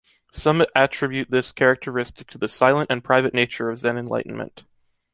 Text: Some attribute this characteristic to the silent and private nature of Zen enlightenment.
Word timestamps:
Some 0.31 0.65
attribute 0.75 1.29
this 1.29 1.51
characteristic 1.51 2.27
to 2.31 2.39
the 2.39 2.49
silent 2.49 2.89
and 2.89 3.03
private 3.03 3.35
nature 3.35 3.69
of 3.69 3.77
Zen 3.77 3.99
enlightenment. 3.99 4.63